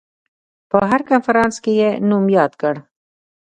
[0.69, 2.73] په هر کنفرانس کې یې نوم یاد کړ.